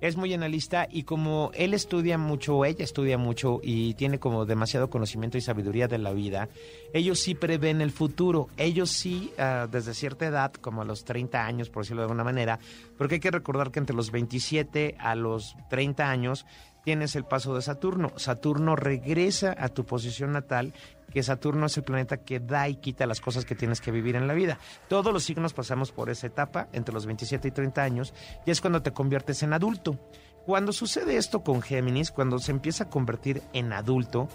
es 0.00 0.16
muy 0.16 0.32
analista 0.32 0.88
y 0.90 1.02
como 1.04 1.50
él 1.54 1.74
estudia 1.74 2.18
mucho, 2.18 2.64
ella 2.64 2.84
estudia 2.84 3.18
mucho 3.18 3.60
y 3.62 3.94
tiene 3.94 4.18
como 4.18 4.46
demasiado 4.46 4.90
conocimiento 4.90 5.38
y 5.38 5.40
sabiduría 5.40 5.88
de 5.88 5.98
la 5.98 6.12
vida, 6.12 6.48
ellos 6.92 7.20
sí 7.20 7.34
prevén 7.34 7.80
el 7.80 7.90
futuro. 7.90 8.48
Ellos 8.56 8.90
sí, 8.90 9.32
ah, 9.38 9.68
desde 9.70 9.94
cierta 9.94 10.26
edad, 10.26 10.52
como 10.52 10.82
a 10.82 10.84
los 10.84 11.04
30 11.04 11.44
años, 11.44 11.70
por 11.70 11.82
decirlo 11.82 12.02
de 12.02 12.06
alguna 12.06 12.24
manera, 12.24 12.58
porque 12.96 13.16
hay 13.16 13.20
que 13.20 13.30
recordar 13.30 13.70
que 13.70 13.78
entre 13.78 13.96
los 13.96 14.10
27 14.10 14.96
a 14.98 15.14
los 15.14 15.56
30 15.68 16.10
años 16.10 16.46
tienes 16.84 17.16
el 17.16 17.24
paso 17.24 17.54
de 17.54 17.62
Saturno. 17.62 18.12
Saturno 18.16 18.76
regresa 18.76 19.54
a 19.58 19.68
tu 19.68 19.84
posición 19.84 20.32
natal 20.32 20.72
que 21.10 21.22
Saturno 21.22 21.66
es 21.66 21.76
el 21.76 21.82
planeta 21.82 22.18
que 22.18 22.40
da 22.40 22.68
y 22.68 22.76
quita 22.76 23.06
las 23.06 23.20
cosas 23.20 23.44
que 23.44 23.54
tienes 23.54 23.80
que 23.80 23.90
vivir 23.90 24.16
en 24.16 24.26
la 24.26 24.34
vida. 24.34 24.58
Todos 24.88 25.12
los 25.12 25.24
signos 25.24 25.52
pasamos 25.52 25.92
por 25.92 26.08
esa 26.08 26.28
etapa, 26.28 26.68
entre 26.72 26.94
los 26.94 27.06
27 27.06 27.48
y 27.48 27.50
30 27.50 27.82
años, 27.82 28.14
y 28.46 28.50
es 28.50 28.60
cuando 28.60 28.82
te 28.82 28.92
conviertes 28.92 29.42
en 29.42 29.52
adulto. 29.52 29.98
Cuando 30.46 30.72
sucede 30.72 31.16
esto 31.16 31.42
con 31.42 31.60
Géminis, 31.62 32.10
cuando 32.10 32.38
se 32.38 32.52
empieza 32.52 32.84
a 32.84 32.88
convertir 32.88 33.42
en 33.52 33.72
adulto, 33.72 34.28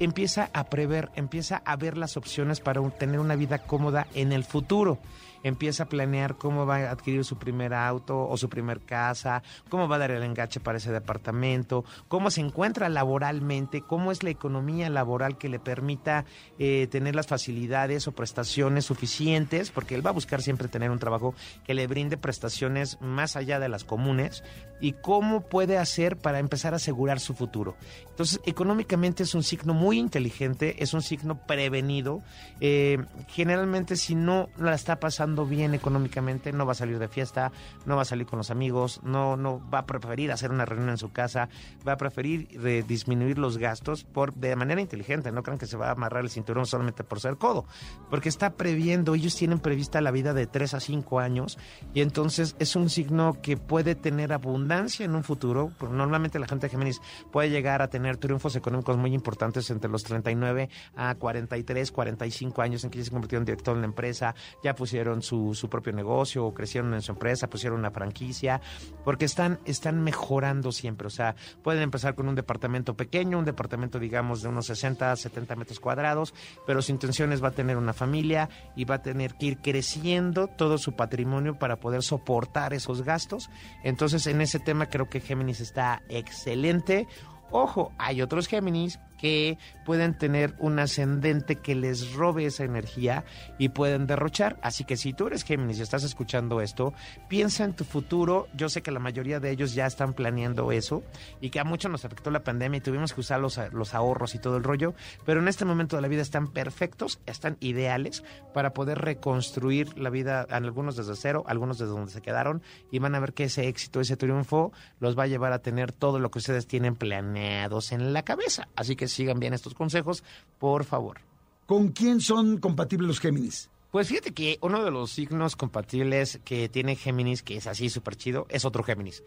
empieza 0.00 0.50
a 0.52 0.64
prever, 0.64 1.10
empieza 1.14 1.62
a 1.64 1.76
ver 1.76 1.96
las 1.96 2.16
opciones 2.16 2.60
para 2.60 2.80
tener 2.90 3.20
una 3.20 3.36
vida 3.36 3.58
cómoda 3.58 4.08
en 4.14 4.32
el 4.32 4.44
futuro. 4.44 4.98
Empieza 5.42 5.84
a 5.84 5.88
planear 5.88 6.36
cómo 6.36 6.66
va 6.66 6.76
a 6.76 6.90
adquirir 6.90 7.24
su 7.24 7.38
primer 7.38 7.72
auto 7.72 8.28
o 8.28 8.36
su 8.36 8.50
primer 8.50 8.80
casa, 8.80 9.42
cómo 9.70 9.88
va 9.88 9.96
a 9.96 10.00
dar 10.00 10.10
el 10.10 10.22
engache 10.22 10.60
para 10.60 10.76
ese 10.76 10.92
departamento, 10.92 11.82
cómo 12.08 12.30
se 12.30 12.42
encuentra 12.42 12.90
laboralmente, 12.90 13.80
cómo 13.80 14.12
es 14.12 14.22
la 14.22 14.28
economía 14.28 14.90
laboral 14.90 15.38
que 15.38 15.48
le 15.48 15.58
permita 15.58 16.26
eh, 16.58 16.88
tener 16.90 17.14
las 17.14 17.26
facilidades 17.26 18.06
o 18.06 18.12
prestaciones 18.12 18.84
suficientes, 18.84 19.70
porque 19.70 19.94
él 19.94 20.04
va 20.04 20.10
a 20.10 20.14
buscar 20.14 20.42
siempre 20.42 20.68
tener 20.68 20.90
un 20.90 20.98
trabajo 20.98 21.34
que 21.64 21.72
le 21.72 21.86
brinde 21.86 22.18
prestaciones 22.18 23.00
más 23.00 23.34
allá 23.34 23.58
de 23.58 23.70
las 23.70 23.84
comunes 23.84 24.42
y 24.80 24.92
cómo 24.92 25.42
puede 25.42 25.78
hacer 25.78 26.16
para 26.16 26.38
empezar 26.38 26.72
a 26.72 26.76
asegurar 26.76 27.20
su 27.20 27.34
futuro. 27.34 27.76
Entonces, 28.08 28.40
económicamente 28.44 29.22
es 29.22 29.34
un 29.34 29.42
signo 29.42 29.74
muy 29.74 29.98
inteligente, 29.98 30.82
es 30.82 30.94
un 30.94 31.02
signo 31.02 31.46
prevenido. 31.46 32.22
Eh, 32.60 32.98
generalmente, 33.28 33.96
si 33.96 34.14
no 34.14 34.48
la 34.58 34.74
está 34.74 35.00
pasando 35.00 35.46
bien 35.46 35.74
económicamente, 35.74 36.52
no 36.52 36.66
va 36.66 36.72
a 36.72 36.74
salir 36.74 36.98
de 36.98 37.08
fiesta, 37.08 37.52
no 37.86 37.96
va 37.96 38.02
a 38.02 38.04
salir 38.04 38.26
con 38.26 38.38
los 38.38 38.50
amigos, 38.50 39.00
no, 39.02 39.36
no 39.36 39.62
va 39.70 39.80
a 39.80 39.86
preferir 39.86 40.32
hacer 40.32 40.50
una 40.50 40.64
reunión 40.64 40.90
en 40.90 40.98
su 40.98 41.12
casa, 41.12 41.48
va 41.86 41.92
a 41.92 41.96
preferir 41.96 42.48
eh, 42.64 42.84
disminuir 42.86 43.38
los 43.38 43.58
gastos 43.58 44.04
por 44.04 44.34
de 44.34 44.54
manera 44.56 44.80
inteligente. 44.80 45.32
No 45.32 45.42
crean 45.42 45.58
que 45.58 45.66
se 45.66 45.76
va 45.76 45.88
a 45.88 45.92
amarrar 45.92 46.24
el 46.24 46.30
cinturón 46.30 46.66
solamente 46.66 47.04
por 47.04 47.20
ser 47.20 47.36
codo, 47.36 47.64
porque 48.10 48.28
está 48.28 48.50
previendo, 48.50 49.14
ellos 49.14 49.34
tienen 49.34 49.60
prevista 49.60 50.00
la 50.00 50.10
vida 50.10 50.34
de 50.34 50.46
3 50.46 50.74
a 50.74 50.80
5 50.80 51.20
años 51.20 51.58
y 51.94 52.00
entonces 52.02 52.56
es 52.58 52.76
un 52.76 52.90
signo 52.90 53.40
que 53.40 53.56
puede 53.56 53.94
tener 53.94 54.32
abundancia 54.32 54.69
abundancia 54.70 55.04
en 55.04 55.14
un 55.16 55.24
futuro. 55.24 55.72
Normalmente 55.90 56.38
la 56.38 56.46
gente 56.46 56.66
de 56.66 56.70
Géminis 56.70 57.00
puede 57.32 57.50
llegar 57.50 57.82
a 57.82 57.88
tener 57.88 58.18
triunfos 58.18 58.54
económicos 58.54 58.96
muy 58.96 59.12
importantes 59.14 59.68
entre 59.70 59.90
los 59.90 60.04
39 60.04 60.68
a 60.94 61.14
43, 61.16 61.90
45 61.90 62.62
años 62.62 62.84
en 62.84 62.90
que 62.90 62.98
ya 62.98 63.04
se 63.04 63.10
convirtieron 63.10 63.42
en 63.42 63.46
director 63.46 63.74
en 63.74 63.82
la 63.82 63.88
empresa, 63.88 64.34
ya 64.62 64.74
pusieron 64.74 65.22
su, 65.22 65.54
su 65.54 65.68
propio 65.68 65.92
negocio, 65.92 66.46
o 66.46 66.54
crecieron 66.54 66.94
en 66.94 67.02
su 67.02 67.12
empresa, 67.12 67.48
pusieron 67.48 67.80
una 67.80 67.90
franquicia, 67.90 68.60
porque 69.04 69.24
están, 69.24 69.58
están 69.64 70.02
mejorando 70.02 70.70
siempre. 70.70 71.08
O 71.08 71.10
sea, 71.10 71.34
pueden 71.62 71.82
empezar 71.82 72.14
con 72.14 72.28
un 72.28 72.36
departamento 72.36 72.94
pequeño, 72.94 73.38
un 73.38 73.44
departamento, 73.44 73.98
digamos, 73.98 74.42
de 74.42 74.48
unos 74.48 74.66
60, 74.66 75.16
70 75.16 75.56
metros 75.56 75.80
cuadrados, 75.80 76.32
pero 76.64 76.80
su 76.80 76.92
intención 76.92 77.32
es 77.32 77.42
va 77.42 77.48
a 77.48 77.52
tener 77.52 77.76
una 77.76 77.92
familia 77.92 78.48
y 78.76 78.84
va 78.84 78.96
a 78.96 79.02
tener 79.02 79.34
que 79.34 79.46
ir 79.46 79.58
creciendo 79.58 80.46
todo 80.46 80.78
su 80.78 80.92
patrimonio 80.92 81.58
para 81.58 81.76
poder 81.76 82.02
soportar 82.02 82.72
esos 82.72 83.02
gastos. 83.02 83.50
Entonces, 83.82 84.26
en 84.26 84.40
ese 84.40 84.59
tema 84.60 84.86
creo 84.86 85.08
que 85.08 85.20
Géminis 85.20 85.60
está 85.60 86.02
excelente. 86.08 87.06
Ojo, 87.50 87.92
hay 87.98 88.22
otros 88.22 88.46
Géminis 88.46 88.98
que 89.20 89.58
pueden 89.84 90.16
tener 90.16 90.54
un 90.58 90.78
ascendente 90.78 91.56
que 91.56 91.74
les 91.74 92.14
robe 92.14 92.46
esa 92.46 92.64
energía 92.64 93.24
y 93.58 93.70
pueden 93.70 94.06
derrochar. 94.06 94.58
Así 94.62 94.84
que 94.84 94.96
si 94.96 95.12
tú 95.12 95.26
eres 95.26 95.44
Géminis 95.44 95.78
y 95.78 95.82
estás 95.82 96.04
escuchando 96.04 96.60
esto, 96.60 96.94
piensa 97.28 97.64
en 97.64 97.74
tu 97.74 97.84
futuro. 97.84 98.48
Yo 98.54 98.68
sé 98.68 98.82
que 98.82 98.90
la 98.90 98.98
mayoría 98.98 99.40
de 99.40 99.50
ellos 99.50 99.74
ya 99.74 99.86
están 99.86 100.14
planeando 100.14 100.72
eso 100.72 101.02
y 101.40 101.50
que 101.50 101.60
a 101.60 101.64
muchos 101.64 101.90
nos 101.90 102.04
afectó 102.04 102.30
la 102.30 102.44
pandemia 102.44 102.78
y 102.78 102.80
tuvimos 102.80 103.12
que 103.12 103.20
usar 103.20 103.40
los, 103.40 103.60
los 103.72 103.94
ahorros 103.94 104.34
y 104.34 104.38
todo 104.38 104.56
el 104.56 104.64
rollo, 104.64 104.94
pero 105.26 105.40
en 105.40 105.48
este 105.48 105.64
momento 105.64 105.96
de 105.96 106.02
la 106.02 106.08
vida 106.08 106.22
están 106.22 106.48
perfectos, 106.48 107.20
están 107.26 107.56
ideales 107.60 108.24
para 108.54 108.72
poder 108.72 108.98
reconstruir 108.98 109.98
la 109.98 110.08
vida, 110.08 110.46
algunos 110.50 110.96
desde 110.96 111.16
cero, 111.16 111.44
algunos 111.46 111.78
desde 111.78 111.92
donde 111.92 112.12
se 112.12 112.22
quedaron 112.22 112.62
y 112.90 113.00
van 113.00 113.14
a 113.14 113.20
ver 113.20 113.34
que 113.34 113.44
ese 113.44 113.68
éxito, 113.68 114.00
ese 114.00 114.16
triunfo 114.16 114.72
los 114.98 115.18
va 115.18 115.24
a 115.24 115.26
llevar 115.26 115.52
a 115.52 115.58
tener 115.58 115.92
todo 115.92 116.18
lo 116.18 116.30
que 116.30 116.38
ustedes 116.38 116.66
tienen 116.66 116.96
planeados 116.96 117.92
en 117.92 118.12
la 118.12 118.22
cabeza. 118.22 118.68
Así 118.76 118.96
que 118.96 119.09
sigan 119.12 119.40
bien 119.40 119.54
estos 119.54 119.74
consejos, 119.74 120.24
por 120.58 120.84
favor. 120.84 121.20
¿Con 121.66 121.88
quién 121.88 122.20
son 122.20 122.58
compatibles 122.58 123.08
los 123.08 123.20
Géminis? 123.20 123.70
Pues 123.90 124.08
fíjate 124.08 124.32
que 124.32 124.58
uno 124.60 124.84
de 124.84 124.90
los 124.90 125.10
signos 125.10 125.56
compatibles 125.56 126.40
que 126.44 126.68
tiene 126.68 126.96
Géminis, 126.96 127.42
que 127.42 127.56
es 127.56 127.66
así 127.66 127.90
súper 127.90 128.16
chido, 128.16 128.46
es 128.48 128.64
otro 128.64 128.82
Géminis. 128.84 129.22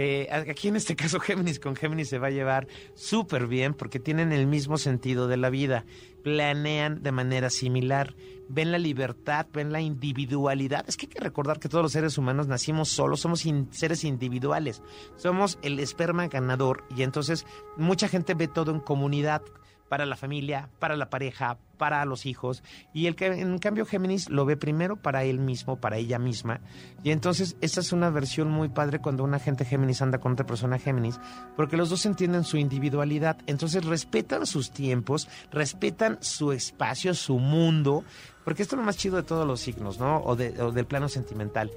Eh, 0.00 0.28
aquí 0.30 0.68
en 0.68 0.76
este 0.76 0.94
caso 0.94 1.18
Géminis 1.20 1.58
con 1.58 1.74
Géminis 1.74 2.08
se 2.08 2.20
va 2.20 2.28
a 2.28 2.30
llevar 2.30 2.68
súper 2.94 3.48
bien 3.48 3.74
porque 3.74 3.98
tienen 3.98 4.30
el 4.30 4.46
mismo 4.46 4.78
sentido 4.78 5.26
de 5.26 5.36
la 5.36 5.50
vida, 5.50 5.84
planean 6.22 7.02
de 7.02 7.10
manera 7.10 7.50
similar, 7.50 8.14
ven 8.48 8.70
la 8.70 8.78
libertad, 8.78 9.48
ven 9.52 9.72
la 9.72 9.80
individualidad. 9.80 10.84
Es 10.88 10.96
que 10.96 11.06
hay 11.06 11.10
que 11.10 11.18
recordar 11.18 11.58
que 11.58 11.68
todos 11.68 11.82
los 11.82 11.90
seres 11.90 12.16
humanos 12.16 12.46
nacimos 12.46 12.90
solos, 12.90 13.18
somos 13.18 13.44
seres 13.72 14.04
individuales, 14.04 14.82
somos 15.16 15.58
el 15.62 15.80
esperma 15.80 16.28
ganador 16.28 16.84
y 16.96 17.02
entonces 17.02 17.44
mucha 17.76 18.06
gente 18.06 18.34
ve 18.34 18.46
todo 18.46 18.70
en 18.70 18.78
comunidad 18.78 19.42
para 19.88 20.06
la 20.06 20.16
familia, 20.16 20.68
para 20.78 20.96
la 20.96 21.10
pareja, 21.10 21.58
para 21.76 22.04
los 22.04 22.26
hijos. 22.26 22.62
Y 22.92 23.06
el 23.06 23.16
que 23.16 23.26
en 23.26 23.58
cambio 23.58 23.86
Géminis 23.86 24.28
lo 24.28 24.44
ve 24.44 24.56
primero 24.56 24.96
para 24.96 25.24
él 25.24 25.38
mismo, 25.38 25.80
para 25.80 25.96
ella 25.96 26.18
misma. 26.18 26.60
Y 27.02 27.10
entonces 27.10 27.56
esta 27.60 27.80
es 27.80 27.92
una 27.92 28.10
versión 28.10 28.50
muy 28.50 28.68
padre 28.68 29.00
cuando 29.00 29.24
una 29.24 29.38
gente 29.38 29.64
Géminis 29.64 30.02
anda 30.02 30.18
con 30.18 30.32
otra 30.32 30.46
persona 30.46 30.78
Géminis, 30.78 31.18
porque 31.56 31.76
los 31.76 31.90
dos 31.90 32.04
entienden 32.06 32.44
su 32.44 32.56
individualidad. 32.56 33.38
Entonces 33.46 33.84
respetan 33.84 34.46
sus 34.46 34.70
tiempos, 34.70 35.28
respetan 35.50 36.18
su 36.20 36.52
espacio, 36.52 37.14
su 37.14 37.38
mundo, 37.38 38.04
porque 38.44 38.62
esto 38.62 38.76
es 38.76 38.80
lo 38.80 38.86
más 38.86 38.96
chido 38.96 39.16
de 39.16 39.22
todos 39.22 39.46
los 39.46 39.60
signos, 39.60 39.98
¿no? 39.98 40.22
O, 40.22 40.36
de, 40.36 40.60
o 40.62 40.72
del 40.72 40.86
plano 40.86 41.08
sentimental 41.08 41.70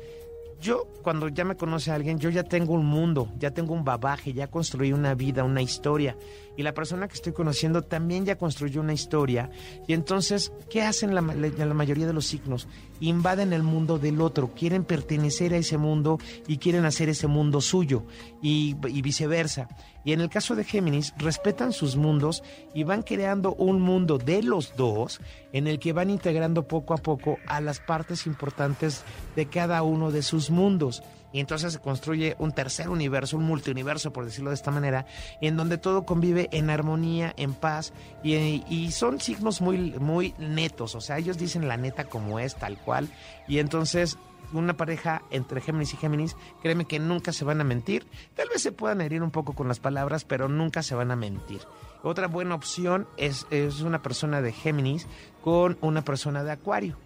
yo 0.62 0.88
cuando 1.02 1.28
ya 1.28 1.44
me 1.44 1.56
conoce 1.56 1.92
alguien, 1.92 2.20
yo 2.20 2.30
ya 2.30 2.44
tengo 2.44 2.74
un 2.74 2.86
mundo, 2.86 3.30
ya 3.38 3.52
tengo 3.52 3.74
un 3.74 3.84
babaje, 3.84 4.32
ya 4.32 4.48
construí 4.48 4.94
una 4.94 5.16
vida, 5.16 5.44
una 5.44 5.62
historia. 5.62 6.16
Y 6.56 6.64
la 6.64 6.74
persona 6.74 7.08
que 7.08 7.16
estoy 7.16 7.34
conociendo 7.34 7.82
también 7.82 8.26
ya 8.26 8.38
construyó 8.38 8.82
una 8.82 8.94
historia. 8.94 9.50
Y 9.88 9.94
entonces, 9.94 10.54
¿qué 10.70 10.84
hacen 10.84 11.16
la, 11.16 11.22
la, 11.22 11.74
mayoría 11.74 12.06
de 12.06 12.14
los 12.14 12.28
signos? 12.28 12.68
Invaden 13.02 13.52
el 13.52 13.64
mundo 13.64 13.98
del 13.98 14.22
otro, 14.22 14.54
quieren 14.54 14.86
pertenecer 14.86 15.54
a 15.54 15.58
ese 15.58 15.78
mundo 15.78 16.20
y 16.48 16.58
quieren 16.58 16.86
hacer 16.86 17.10
ese 17.10 17.28
mundo 17.28 17.60
suyo 17.60 18.06
y, 18.42 18.76
viceversa. 18.76 19.68
Y 20.06 20.14
en 20.14 20.22
el 20.22 20.30
caso 20.30 20.56
de 20.56 20.64
Géminis, 20.64 21.14
respetan 21.18 21.74
sus 21.74 21.98
mundos 21.98 22.44
y 22.74 22.84
van 22.84 23.02
creando 23.02 23.54
un 23.56 23.82
mundo 23.82 24.18
de 24.18 24.44
los 24.44 24.76
dos 24.76 25.20
en 25.52 25.68
el 25.68 25.80
que 25.80 25.94
van 25.94 26.10
integrando 26.10 26.68
poco 26.68 26.94
a 26.94 26.98
poco 26.98 27.38
a 27.48 27.60
las 27.60 27.80
partes 27.80 28.26
importantes 28.26 29.04
de 29.36 29.48
cada 29.48 29.84
uno 29.84 30.12
de 30.12 30.22
sus 30.22 30.50
mundos. 30.50 31.04
Y 31.32 31.40
entonces 31.40 31.74
se 31.74 31.80
construye 31.80 32.36
un 32.40 32.52
tercer 32.52 32.90
universo, 32.90 33.38
un 33.38 33.44
multiuniverso, 33.44 34.12
por 34.12 34.26
decirlo 34.26 34.50
de 34.50 34.56
esta 34.56 34.72
manera, 34.72 35.06
en 35.40 35.58
donde 35.58 35.78
todo 35.78 36.06
convive 36.06 36.50
en 36.52 36.70
armonía, 36.70 37.34
en 37.38 37.54
paz, 37.54 37.94
y, 38.24 38.64
y, 38.70 38.92
son 38.92 39.20
signos 39.20 39.62
muy, 39.62 39.92
muy 40.00 40.34
netos, 40.38 40.96
o 40.96 41.02
sea, 41.02 41.18
ellos 41.18 41.38
dicen 41.38 41.68
la 41.68 41.78
neta 41.78 42.06
como 42.06 42.40
es, 42.40 42.56
tal 42.56 42.78
cual, 42.78 43.10
y 43.48 43.60
entonces 43.60 44.18
una 44.54 44.76
pareja 44.76 45.22
entre 45.32 45.62
Géminis 45.62 45.94
y 45.94 45.98
Géminis, 45.98 46.36
créeme 46.62 46.86
que 46.86 47.00
nunca 47.00 47.32
se 47.32 47.46
van 47.46 47.62
a 47.62 47.64
mentir. 47.64 48.06
Tal 48.36 48.50
vez 48.50 48.62
se 48.62 48.72
puedan 48.72 49.02
herir 49.02 49.24
un 49.24 49.32
poco 49.32 49.54
con 49.54 49.68
las 49.68 49.80
palabras, 49.80 50.26
pero 50.26 50.48
nunca 50.48 50.84
se 50.84 50.96
van 50.96 51.12
a 51.12 51.16
mentir. 51.16 51.62
Otra 52.04 52.28
buena 52.28 52.56
opción 52.56 53.08
es, 53.18 53.46
es 53.52 53.82
una 53.82 54.02
persona 54.02 54.42
de 54.42 54.52
Géminis 54.52 55.08
con 55.44 55.78
una 55.82 56.04
persona 56.04 56.44
de 56.44 56.52
Acuario. 56.52 56.98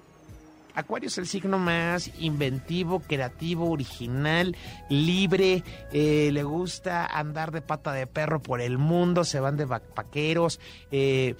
Acuario 0.75 1.07
es 1.07 1.17
el 1.17 1.25
signo 1.25 1.57
más 1.57 2.11
inventivo, 2.19 2.99
creativo, 2.99 3.69
original, 3.71 4.55
libre, 4.89 5.63
eh, 5.93 6.29
le 6.31 6.43
gusta 6.43 7.05
andar 7.05 7.51
de 7.51 7.61
pata 7.61 7.93
de 7.93 8.07
perro 8.07 8.41
por 8.41 8.59
el 8.59 8.77
mundo, 8.77 9.23
se 9.23 9.39
van 9.39 9.55
de 9.55 9.65
vaqueros, 9.65 10.59
eh, 10.91 11.35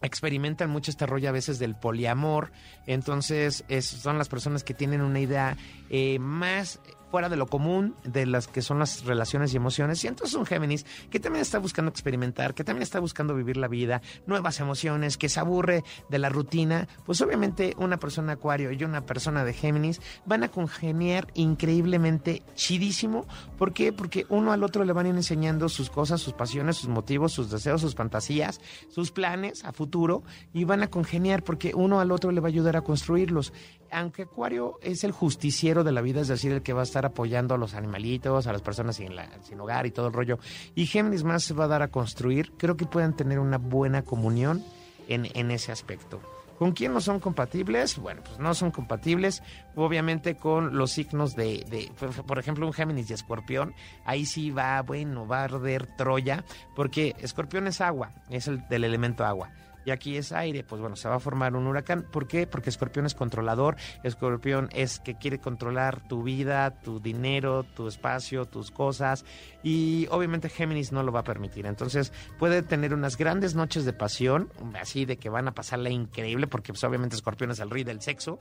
experimentan 0.00 0.70
mucho 0.70 0.90
este 0.90 1.06
rollo 1.06 1.28
a 1.28 1.32
veces 1.32 1.58
del 1.58 1.74
poliamor, 1.74 2.50
entonces 2.86 3.64
son 3.80 4.18
las 4.18 4.28
personas 4.28 4.64
que 4.64 4.74
tienen 4.74 5.02
una 5.02 5.20
idea 5.20 5.56
eh, 5.90 6.18
más 6.18 6.80
fuera 7.10 7.28
de 7.28 7.36
lo 7.36 7.46
común 7.46 7.94
de 8.04 8.26
las 8.26 8.48
que 8.48 8.62
son 8.62 8.78
las 8.78 9.04
relaciones 9.04 9.52
y 9.52 9.56
emociones. 9.56 10.02
Y 10.04 10.08
entonces 10.08 10.36
un 10.36 10.46
Géminis 10.46 10.84
que 11.10 11.20
también 11.20 11.42
está 11.42 11.58
buscando 11.58 11.90
experimentar, 11.90 12.54
que 12.54 12.64
también 12.64 12.82
está 12.82 13.00
buscando 13.00 13.34
vivir 13.34 13.56
la 13.56 13.68
vida, 13.68 14.02
nuevas 14.26 14.60
emociones, 14.60 15.16
que 15.16 15.28
se 15.28 15.40
aburre 15.40 15.84
de 16.08 16.18
la 16.18 16.28
rutina, 16.28 16.88
pues 17.04 17.20
obviamente 17.20 17.74
una 17.78 17.98
persona 17.98 18.34
acuario 18.34 18.72
y 18.72 18.84
una 18.84 19.06
persona 19.06 19.44
de 19.44 19.52
Géminis 19.52 20.00
van 20.24 20.42
a 20.42 20.48
congeniar 20.48 21.28
increíblemente 21.34 22.42
chidísimo. 22.54 23.26
¿Por 23.58 23.72
qué? 23.72 23.92
Porque 23.92 24.26
uno 24.28 24.52
al 24.52 24.62
otro 24.62 24.84
le 24.84 24.92
van 24.92 25.06
a 25.06 25.08
ir 25.10 25.14
enseñando 25.14 25.68
sus 25.68 25.90
cosas, 25.90 26.20
sus 26.20 26.32
pasiones, 26.32 26.76
sus 26.76 26.88
motivos, 26.88 27.32
sus 27.32 27.50
deseos, 27.50 27.80
sus 27.80 27.94
fantasías, 27.94 28.60
sus 28.88 29.10
planes 29.10 29.64
a 29.64 29.72
futuro 29.72 30.22
y 30.52 30.64
van 30.64 30.82
a 30.82 30.88
congeniar 30.88 31.42
porque 31.42 31.72
uno 31.74 32.00
al 32.00 32.10
otro 32.10 32.32
le 32.32 32.40
va 32.40 32.48
a 32.48 32.50
ayudar 32.50 32.76
a 32.76 32.82
construirlos 32.82 33.52
aunque 33.96 34.24
Acuario 34.24 34.78
es 34.82 35.04
el 35.04 35.12
justiciero 35.12 35.82
de 35.82 35.90
la 35.90 36.02
vida, 36.02 36.20
es 36.20 36.28
decir, 36.28 36.52
el 36.52 36.62
que 36.62 36.74
va 36.74 36.80
a 36.80 36.84
estar 36.84 37.06
apoyando 37.06 37.54
a 37.54 37.58
los 37.58 37.72
animalitos, 37.72 38.46
a 38.46 38.52
las 38.52 38.60
personas 38.60 38.96
sin, 38.96 39.12
sin 39.42 39.58
hogar 39.58 39.86
y 39.86 39.90
todo 39.90 40.08
el 40.08 40.12
rollo, 40.12 40.38
y 40.74 40.84
Géminis 40.84 41.24
más 41.24 41.44
se 41.44 41.54
va 41.54 41.64
a 41.64 41.68
dar 41.68 41.80
a 41.80 41.88
construir, 41.88 42.52
creo 42.58 42.76
que 42.76 42.84
pueden 42.84 43.14
tener 43.14 43.38
una 43.38 43.56
buena 43.56 44.02
comunión 44.02 44.62
en, 45.08 45.26
en 45.32 45.50
ese 45.50 45.72
aspecto. 45.72 46.20
¿Con 46.58 46.72
quién 46.72 46.92
no 46.92 47.00
son 47.00 47.20
compatibles? 47.20 47.98
Bueno, 47.98 48.22
pues 48.22 48.38
no 48.38 48.54
son 48.54 48.70
compatibles, 48.70 49.42
obviamente 49.74 50.36
con 50.36 50.76
los 50.76 50.92
signos 50.92 51.34
de, 51.34 51.64
de, 51.70 51.90
por 52.26 52.38
ejemplo, 52.38 52.66
un 52.66 52.74
Géminis 52.74 53.08
y 53.08 53.14
Escorpión, 53.14 53.74
ahí 54.04 54.26
sí 54.26 54.50
va, 54.50 54.82
bueno, 54.82 55.26
va 55.26 55.40
a 55.40 55.44
arder 55.44 55.86
Troya, 55.96 56.44
porque 56.74 57.14
Escorpión 57.18 57.66
es 57.66 57.80
agua, 57.80 58.10
es 58.28 58.46
el 58.46 58.66
del 58.68 58.84
elemento 58.84 59.24
agua 59.24 59.50
y 59.86 59.92
aquí 59.92 60.16
es 60.16 60.32
aire, 60.32 60.64
pues 60.64 60.80
bueno, 60.80 60.96
se 60.96 61.08
va 61.08 61.14
a 61.14 61.20
formar 61.20 61.54
un 61.54 61.66
huracán. 61.68 62.02
¿Por 62.10 62.26
qué? 62.26 62.48
Porque 62.48 62.70
Escorpión 62.70 63.06
es 63.06 63.14
controlador, 63.14 63.76
Escorpión 64.02 64.68
es 64.72 64.98
que 64.98 65.14
quiere 65.14 65.38
controlar 65.38 66.06
tu 66.08 66.24
vida, 66.24 66.80
tu 66.80 66.98
dinero, 66.98 67.62
tu 67.62 67.86
espacio, 67.86 68.46
tus 68.46 68.72
cosas 68.72 69.24
y 69.62 70.08
obviamente 70.10 70.48
Géminis 70.48 70.90
no 70.90 71.04
lo 71.04 71.12
va 71.12 71.20
a 71.20 71.24
permitir. 71.24 71.66
Entonces 71.66 72.12
puede 72.36 72.62
tener 72.62 72.92
unas 72.92 73.16
grandes 73.16 73.54
noches 73.54 73.84
de 73.84 73.92
pasión, 73.92 74.50
así 74.80 75.04
de 75.04 75.18
que 75.18 75.28
van 75.30 75.46
a 75.46 75.54
pasarla 75.54 75.88
increíble 75.88 76.48
porque 76.48 76.72
pues 76.72 76.82
obviamente 76.82 77.14
Escorpión 77.14 77.52
es 77.52 77.60
el 77.60 77.70
rey 77.70 77.84
del 77.84 78.02
sexo, 78.02 78.40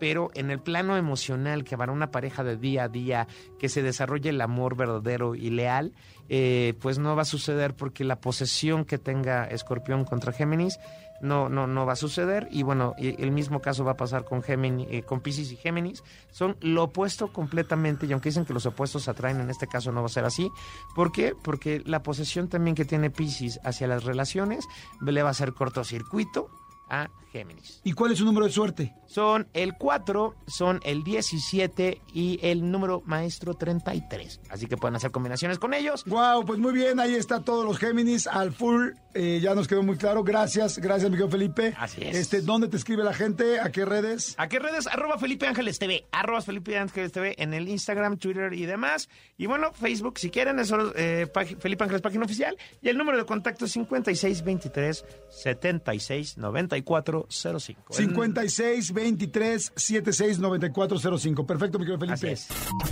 pero 0.00 0.30
en 0.34 0.50
el 0.50 0.58
plano 0.58 0.96
emocional 0.96 1.62
que 1.62 1.76
para 1.76 1.92
una 1.92 2.10
pareja 2.10 2.42
de 2.42 2.56
día 2.56 2.84
a 2.84 2.88
día 2.88 3.28
que 3.60 3.68
se 3.68 3.82
desarrolle 3.82 4.30
el 4.30 4.40
amor 4.40 4.76
verdadero 4.76 5.36
y 5.36 5.50
leal, 5.50 5.92
eh, 6.28 6.74
pues 6.80 6.98
no 6.98 7.14
va 7.14 7.22
a 7.22 7.26
suceder 7.26 7.74
porque 7.76 8.02
la 8.02 8.20
posesión 8.20 8.84
que 8.84 8.98
tenga 8.98 9.44
Escorpión 9.44 10.04
contra 10.04 10.32
Géminis 10.32 10.78
no, 11.20 11.50
no, 11.50 11.66
no 11.66 11.84
va 11.84 11.92
a 11.92 11.96
suceder. 11.96 12.48
Y 12.50 12.62
bueno, 12.62 12.94
el 12.98 13.30
mismo 13.30 13.60
caso 13.60 13.84
va 13.84 13.92
a 13.92 13.96
pasar 13.96 14.24
con 14.24 14.42
Géminis, 14.42 14.86
eh, 14.90 15.02
con 15.02 15.20
Pisces 15.20 15.52
y 15.52 15.56
Géminis. 15.56 16.02
Son 16.30 16.56
lo 16.60 16.84
opuesto 16.84 17.32
completamente, 17.32 18.06
y 18.06 18.12
aunque 18.12 18.30
dicen 18.30 18.46
que 18.46 18.54
los 18.54 18.64
opuestos 18.66 19.06
atraen, 19.08 19.40
en 19.40 19.50
este 19.50 19.66
caso 19.66 19.92
no 19.92 20.00
va 20.00 20.06
a 20.06 20.10
ser 20.10 20.24
así. 20.24 20.50
¿Por 20.94 21.12
qué? 21.12 21.34
Porque 21.42 21.82
la 21.84 22.02
posesión 22.02 22.48
también 22.48 22.74
que 22.74 22.86
tiene 22.86 23.10
Pisces 23.10 23.60
hacia 23.64 23.86
las 23.86 24.04
relaciones 24.04 24.66
le 25.02 25.22
va 25.22 25.28
a 25.28 25.32
hacer 25.32 25.52
cortocircuito 25.52 26.48
a 26.90 27.08
Géminis. 27.32 27.80
¿Y 27.84 27.92
cuál 27.92 28.12
es 28.12 28.18
su 28.18 28.24
número 28.24 28.46
de 28.46 28.52
suerte? 28.52 28.94
Son 29.06 29.48
el 29.54 29.74
4, 29.74 30.34
son 30.46 30.80
el 30.84 31.02
17 31.04 32.00
y 32.12 32.38
el 32.42 32.70
número 32.70 33.02
maestro 33.06 33.54
33. 33.54 34.40
Así 34.50 34.66
que 34.66 34.76
pueden 34.76 34.96
hacer 34.96 35.10
combinaciones 35.10 35.58
con 35.58 35.74
ellos. 35.74 36.04
Wow, 36.06 36.44
pues 36.44 36.58
muy 36.58 36.72
bien, 36.72 36.98
ahí 37.00 37.14
está 37.14 37.42
todos 37.42 37.64
los 37.64 37.78
Géminis 37.78 38.26
al 38.26 38.52
full. 38.52 38.90
Eh, 39.14 39.40
ya 39.42 39.54
nos 39.54 39.66
quedó 39.66 39.82
muy 39.82 39.96
claro. 39.96 40.22
Gracias, 40.22 40.78
gracias, 40.78 41.10
Miguel 41.10 41.30
Felipe. 41.30 41.74
Así 41.78 42.02
es. 42.02 42.16
Este, 42.16 42.40
¿Dónde 42.40 42.68
te 42.68 42.76
escribe 42.76 43.02
la 43.02 43.14
gente? 43.14 43.60
¿A 43.60 43.70
qué 43.70 43.84
redes? 43.84 44.34
¿A 44.38 44.48
qué 44.48 44.58
redes? 44.58 44.86
Arroba 44.86 45.18
Felipe 45.18 45.46
Ángeles 45.46 45.78
TV. 45.78 46.06
Arroba 46.12 46.42
Felipe 46.42 46.78
Ángeles 46.78 47.12
TV 47.12 47.34
en 47.38 47.54
el 47.54 47.68
Instagram, 47.68 48.18
Twitter 48.18 48.52
y 48.52 48.66
demás. 48.66 49.08
Y 49.36 49.46
bueno, 49.46 49.72
Facebook, 49.72 50.18
si 50.18 50.30
quieren, 50.30 50.58
eso 50.58 50.92
eh, 50.94 51.28
Felipe 51.58 51.84
Ángeles, 51.84 52.02
página 52.02 52.24
oficial. 52.24 52.56
Y 52.82 52.88
el 52.88 52.98
número 52.98 53.18
de 53.18 53.24
contacto 53.24 53.64
es 53.64 53.72
5623 53.72 55.04
7694 55.28 56.79
05. 56.82 57.92
56 57.92 58.92
23 58.92 59.72
76 59.76 60.38
94 60.38 61.18
05. 61.18 61.46
Perfecto, 61.46 61.78
mi 61.78 61.86
querido 61.86 62.00
Felipe. 62.00 62.32
Es. 62.32 62.48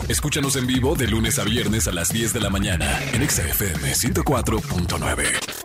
Escúchanos 0.08 0.56
en 0.56 0.66
vivo 0.66 0.94
de 0.94 1.08
lunes 1.08 1.38
a 1.38 1.44
viernes 1.44 1.88
a 1.88 1.92
las 1.92 2.12
10 2.12 2.32
de 2.32 2.40
la 2.40 2.50
mañana 2.50 3.00
en 3.12 3.28
XFM 3.28 3.92
104.9. 3.92 5.57